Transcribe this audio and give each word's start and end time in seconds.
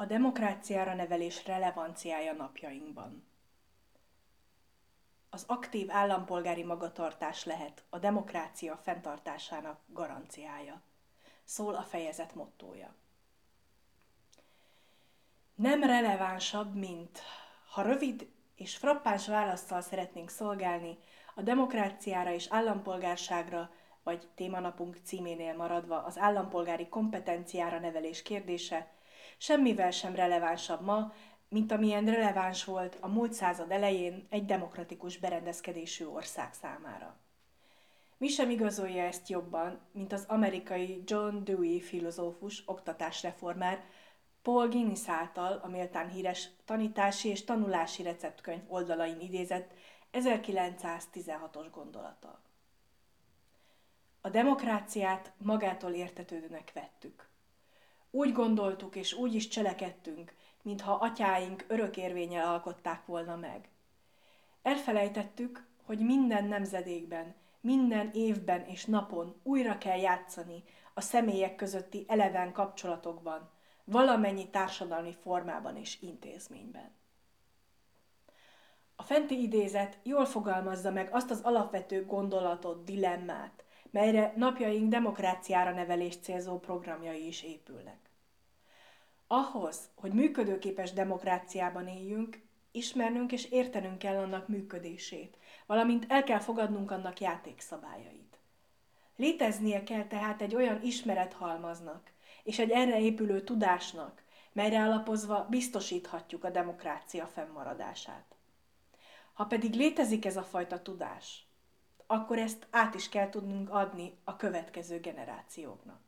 A 0.00 0.06
demokráciára 0.06 0.94
nevelés 0.94 1.46
relevanciája 1.46 2.32
napjainkban. 2.32 3.26
Az 5.30 5.44
aktív 5.46 5.90
állampolgári 5.90 6.64
magatartás 6.64 7.44
lehet 7.44 7.84
a 7.88 7.98
demokrácia 7.98 8.76
fenntartásának 8.76 9.80
garanciája. 9.86 10.82
Szól 11.44 11.74
a 11.74 11.82
fejezet 11.82 12.34
mottója. 12.34 12.94
Nem 15.54 15.82
relevánsabb, 15.82 16.74
mint 16.74 17.22
ha 17.70 17.82
rövid 17.82 18.28
és 18.54 18.76
frappáns 18.76 19.26
választal 19.26 19.80
szeretnénk 19.80 20.28
szolgálni 20.28 20.98
a 21.34 21.42
demokráciára 21.42 22.32
és 22.32 22.46
állampolgárságra, 22.50 23.70
vagy 24.02 24.28
témanapunk 24.34 24.98
címénél 25.04 25.56
maradva 25.56 26.02
az 26.02 26.18
állampolgári 26.18 26.88
kompetenciára 26.88 27.78
nevelés 27.78 28.22
kérdése, 28.22 28.96
semmivel 29.38 29.90
sem 29.90 30.14
relevánsabb 30.14 30.80
ma, 30.80 31.12
mint 31.48 31.72
amilyen 31.72 32.04
releváns 32.04 32.64
volt 32.64 32.96
a 33.00 33.08
múlt 33.08 33.32
század 33.32 33.70
elején 33.70 34.26
egy 34.30 34.44
demokratikus 34.44 35.18
berendezkedésű 35.18 36.06
ország 36.06 36.54
számára. 36.54 37.16
Mi 38.16 38.28
sem 38.28 38.50
igazolja 38.50 39.02
ezt 39.02 39.28
jobban, 39.28 39.80
mint 39.92 40.12
az 40.12 40.24
amerikai 40.28 41.02
John 41.06 41.44
Dewey 41.44 41.80
filozófus, 41.80 42.62
oktatásreformár, 42.66 43.84
Paul 44.42 44.68
Guinness 44.68 45.08
által 45.08 45.60
a 45.62 45.68
méltán 45.68 46.08
híres 46.08 46.48
tanítási 46.64 47.28
és 47.28 47.44
tanulási 47.44 48.02
receptkönyv 48.02 48.62
oldalain 48.68 49.20
idézett 49.20 49.74
1916-os 50.12 51.66
gondolata. 51.72 52.40
A 54.20 54.28
demokráciát 54.28 55.32
magától 55.36 55.92
értetődőnek 55.92 56.72
vettük. 56.74 57.28
Úgy 58.10 58.32
gondoltuk 58.32 58.96
és 58.96 59.12
úgy 59.12 59.34
is 59.34 59.48
cselekedtünk, 59.48 60.34
mintha 60.62 60.92
atyáink 60.92 61.64
örökérvényel 61.68 62.46
alkották 62.46 63.06
volna 63.06 63.36
meg. 63.36 63.68
Elfelejtettük, 64.62 65.66
hogy 65.84 65.98
minden 65.98 66.44
nemzedékben, 66.44 67.34
minden 67.60 68.10
évben 68.12 68.64
és 68.66 68.84
napon 68.84 69.40
újra 69.42 69.78
kell 69.78 69.98
játszani 69.98 70.64
a 70.94 71.00
személyek 71.00 71.56
közötti 71.56 72.04
eleven 72.08 72.52
kapcsolatokban, 72.52 73.50
valamennyi 73.84 74.50
társadalmi 74.50 75.12
formában 75.12 75.76
és 75.76 76.00
intézményben. 76.00 76.96
A 78.96 79.02
fenti 79.02 79.42
idézet 79.42 79.98
jól 80.02 80.24
fogalmazza 80.24 80.90
meg 80.90 81.08
azt 81.12 81.30
az 81.30 81.40
alapvető 81.42 82.04
gondolatot, 82.04 82.84
dilemmát, 82.84 83.64
melyre 83.90 84.32
napjaink 84.36 84.90
demokráciára 84.90 85.72
nevelés 85.72 86.16
célzó 86.16 86.58
programjai 86.58 87.26
is 87.26 87.42
épülnek. 87.42 88.07
Ahhoz, 89.30 89.88
hogy 89.94 90.12
működőképes 90.12 90.92
demokráciában 90.92 91.88
éljünk, 91.88 92.40
ismernünk 92.70 93.32
és 93.32 93.44
értenünk 93.44 93.98
kell 93.98 94.16
annak 94.16 94.48
működését, 94.48 95.36
valamint 95.66 96.06
el 96.08 96.24
kell 96.24 96.38
fogadnunk 96.38 96.90
annak 96.90 97.20
játékszabályait. 97.20 98.38
Léteznie 99.16 99.82
kell 99.82 100.06
tehát 100.06 100.42
egy 100.42 100.54
olyan 100.54 100.82
ismerethalmaznak 100.82 102.10
és 102.42 102.58
egy 102.58 102.70
erre 102.70 103.00
épülő 103.00 103.40
tudásnak, 103.40 104.22
melyre 104.52 104.82
alapozva 104.82 105.46
biztosíthatjuk 105.50 106.44
a 106.44 106.50
demokrácia 106.50 107.26
fennmaradását. 107.26 108.36
Ha 109.32 109.44
pedig 109.44 109.74
létezik 109.74 110.24
ez 110.24 110.36
a 110.36 110.42
fajta 110.42 110.82
tudás, 110.82 111.46
akkor 112.06 112.38
ezt 112.38 112.66
át 112.70 112.94
is 112.94 113.08
kell 113.08 113.28
tudnunk 113.28 113.70
adni 113.70 114.18
a 114.24 114.36
következő 114.36 115.00
generációknak. 115.00 116.07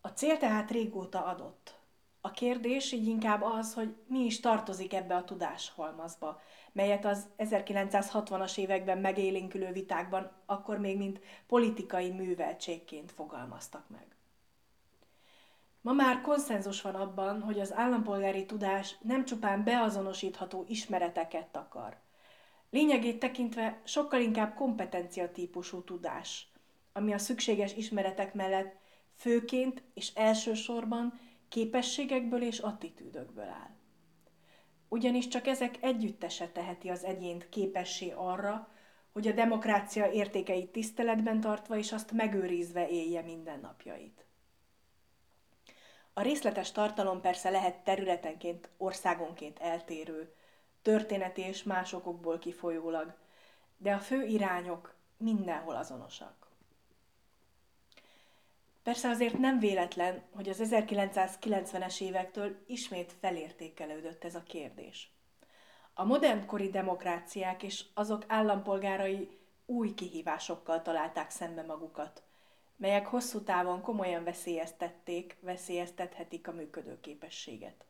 A 0.00 0.08
cél 0.08 0.36
tehát 0.36 0.70
régóta 0.70 1.24
adott. 1.24 1.78
A 2.20 2.30
kérdés 2.30 2.92
így 2.92 3.06
inkább 3.06 3.42
az, 3.42 3.74
hogy 3.74 3.96
mi 4.06 4.18
is 4.18 4.40
tartozik 4.40 4.94
ebbe 4.94 5.14
a 5.14 5.24
tudáshalmazba, 5.24 6.40
melyet 6.72 7.04
az 7.04 7.26
1960-as 7.38 8.58
években 8.58 8.98
megélénkülő 8.98 9.72
vitákban 9.72 10.30
akkor 10.46 10.78
még 10.78 10.96
mint 10.96 11.20
politikai 11.46 12.10
műveltségként 12.10 13.12
fogalmaztak 13.12 13.88
meg. 13.88 14.06
Ma 15.80 15.92
már 15.92 16.20
konszenzus 16.20 16.82
van 16.82 16.94
abban, 16.94 17.42
hogy 17.42 17.60
az 17.60 17.74
állampolgári 17.74 18.46
tudás 18.46 18.96
nem 19.00 19.24
csupán 19.24 19.64
beazonosítható 19.64 20.64
ismereteket 20.68 21.56
akar. 21.56 21.96
Lényegét 22.70 23.18
tekintve 23.18 23.80
sokkal 23.84 24.20
inkább 24.20 24.54
kompetencia 24.54 25.32
típusú 25.32 25.82
tudás, 25.84 26.48
ami 26.92 27.12
a 27.12 27.18
szükséges 27.18 27.74
ismeretek 27.74 28.34
mellett 28.34 28.78
főként 29.20 29.82
és 29.94 30.14
elsősorban 30.14 31.20
képességekből 31.48 32.42
és 32.42 32.58
attitűdökből 32.58 33.48
áll. 33.48 33.70
Ugyanis 34.88 35.28
csak 35.28 35.46
ezek 35.46 35.74
együttese 35.80 36.48
teheti 36.48 36.88
az 36.88 37.04
egyént 37.04 37.48
képessé 37.48 38.12
arra, 38.16 38.68
hogy 39.12 39.26
a 39.28 39.32
demokrácia 39.32 40.10
értékeit 40.10 40.70
tiszteletben 40.70 41.40
tartva 41.40 41.76
és 41.76 41.92
azt 41.92 42.12
megőrizve 42.12 42.88
élje 42.88 43.22
mindennapjait. 43.22 44.24
A 46.12 46.22
részletes 46.22 46.72
tartalom 46.72 47.20
persze 47.20 47.50
lehet 47.50 47.84
területenként, 47.84 48.70
országonként 48.76 49.58
eltérő, 49.58 50.34
történeti 50.82 51.40
és 51.40 51.62
más 51.62 51.92
okokból 51.92 52.38
kifolyólag, 52.38 53.14
de 53.76 53.92
a 53.92 53.98
fő 53.98 54.24
irányok 54.24 54.94
mindenhol 55.16 55.76
azonosak. 55.76 56.49
Persze 58.82 59.08
azért 59.08 59.38
nem 59.38 59.58
véletlen, 59.58 60.22
hogy 60.34 60.48
az 60.48 60.60
1990-es 60.62 62.00
évektől 62.00 62.64
ismét 62.66 63.14
felértékelődött 63.20 64.24
ez 64.24 64.34
a 64.34 64.42
kérdés. 64.42 65.12
A 65.94 66.04
modernkori 66.04 66.70
demokráciák 66.70 67.62
és 67.62 67.84
azok 67.94 68.24
állampolgárai 68.26 69.38
új 69.66 69.94
kihívásokkal 69.94 70.82
találták 70.82 71.30
szembe 71.30 71.62
magukat, 71.62 72.22
melyek 72.76 73.06
hosszú 73.06 73.42
távon 73.42 73.82
komolyan 73.82 74.24
veszélyeztették, 74.24 75.36
veszélyeztethetik 75.40 76.48
a 76.48 76.52
működőképességet. 76.52 77.84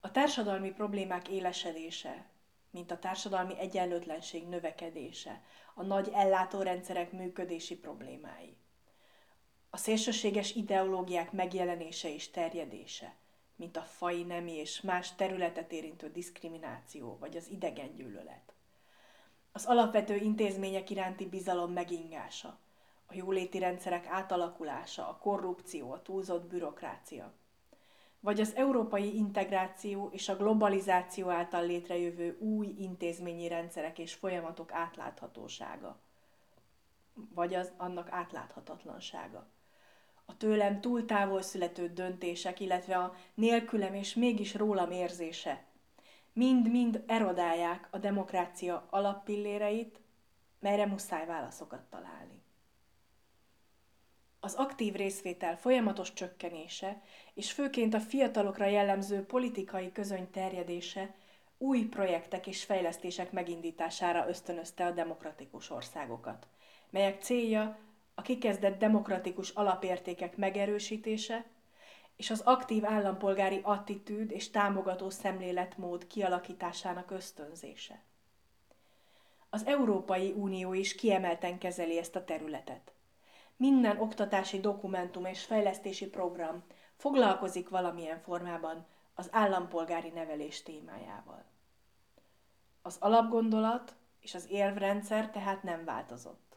A 0.00 0.10
társadalmi 0.10 0.70
problémák 0.70 1.28
élesedése, 1.28 2.26
mint 2.70 2.90
a 2.90 2.98
társadalmi 2.98 3.58
egyenlőtlenség 3.58 4.48
növekedése, 4.48 5.42
a 5.74 5.82
nagy 5.82 6.10
ellátórendszerek 6.12 7.12
működési 7.12 7.76
problémái, 7.76 8.56
a 9.74 9.76
szélsőséges 9.76 10.54
ideológiák 10.54 11.32
megjelenése 11.32 12.14
és 12.14 12.30
terjedése, 12.30 13.14
mint 13.56 13.76
a 13.76 13.80
fai 13.82 14.22
nemi 14.22 14.52
és 14.52 14.80
más 14.80 15.14
területet 15.14 15.72
érintő 15.72 16.10
diszkrimináció 16.10 17.16
vagy 17.20 17.36
az 17.36 17.48
idegengyűlölet. 17.48 18.54
Az 19.52 19.64
alapvető 19.64 20.16
intézmények 20.16 20.90
iránti 20.90 21.26
bizalom 21.26 21.72
megingása, 21.72 22.58
a 23.06 23.14
jóléti 23.14 23.58
rendszerek 23.58 24.06
átalakulása, 24.06 25.08
a 25.08 25.18
korrupció, 25.18 25.92
a 25.92 26.02
túlzott 26.02 26.46
bürokrácia. 26.46 27.32
Vagy 28.20 28.40
az 28.40 28.54
európai 28.54 29.16
integráció 29.16 30.08
és 30.12 30.28
a 30.28 30.36
globalizáció 30.36 31.28
által 31.28 31.66
létrejövő 31.66 32.36
új 32.40 32.74
intézményi 32.78 33.48
rendszerek 33.48 33.98
és 33.98 34.14
folyamatok 34.14 34.72
átláthatósága. 34.72 36.00
Vagy 37.14 37.54
az 37.54 37.72
annak 37.76 38.10
átláthatatlansága 38.10 39.52
a 40.24 40.36
tőlem 40.36 40.80
túl 40.80 41.04
távol 41.04 41.42
születő 41.42 41.88
döntések, 41.88 42.60
illetve 42.60 42.96
a 42.96 43.14
nélkülem 43.34 43.94
és 43.94 44.14
mégis 44.14 44.54
rólam 44.54 44.90
érzése 44.90 45.64
mind-mind 46.34 47.02
erodálják 47.06 47.88
a 47.90 47.98
demokrácia 47.98 48.86
alappilléreit, 48.90 50.00
melyre 50.60 50.86
muszáj 50.86 51.26
válaszokat 51.26 51.82
találni. 51.90 52.42
Az 54.40 54.54
aktív 54.54 54.94
részvétel 54.94 55.56
folyamatos 55.56 56.12
csökkenése, 56.12 57.02
és 57.34 57.52
főként 57.52 57.94
a 57.94 58.00
fiatalokra 58.00 58.66
jellemző 58.66 59.24
politikai 59.24 59.92
közöny 59.92 60.30
terjedése 60.30 61.14
új 61.58 61.84
projektek 61.84 62.46
és 62.46 62.64
fejlesztések 62.64 63.32
megindítására 63.32 64.28
ösztönözte 64.28 64.86
a 64.86 64.90
demokratikus 64.90 65.70
országokat, 65.70 66.46
melyek 66.90 67.22
célja 67.22 67.78
a 68.14 68.22
kikezdett 68.22 68.78
demokratikus 68.78 69.50
alapértékek 69.50 70.36
megerősítése 70.36 71.44
és 72.16 72.30
az 72.30 72.40
aktív 72.40 72.84
állampolgári 72.84 73.60
attitűd 73.62 74.30
és 74.30 74.50
támogató 74.50 75.10
szemléletmód 75.10 76.06
kialakításának 76.06 77.10
ösztönzése. 77.10 78.02
Az 79.50 79.66
Európai 79.66 80.32
Unió 80.32 80.72
is 80.72 80.94
kiemelten 80.94 81.58
kezeli 81.58 81.98
ezt 81.98 82.16
a 82.16 82.24
területet. 82.24 82.92
Minden 83.56 84.00
oktatási 84.00 84.60
dokumentum 84.60 85.24
és 85.24 85.44
fejlesztési 85.44 86.06
program 86.06 86.64
foglalkozik 86.96 87.68
valamilyen 87.68 88.20
formában 88.20 88.86
az 89.14 89.28
állampolgári 89.32 90.08
nevelés 90.08 90.62
témájával. 90.62 91.44
Az 92.82 92.96
alapgondolat 93.00 93.94
és 94.20 94.34
az 94.34 94.46
érvrendszer 94.50 95.30
tehát 95.30 95.62
nem 95.62 95.84
változott. 95.84 96.56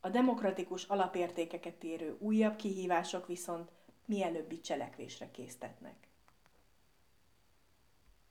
A 0.00 0.08
demokratikus 0.08 0.84
alapértékeket 0.84 1.84
érő 1.84 2.16
újabb 2.18 2.56
kihívások 2.56 3.26
viszont 3.26 3.70
mielőbbi 4.04 4.60
cselekvésre 4.60 5.30
késztetnek. 5.30 6.09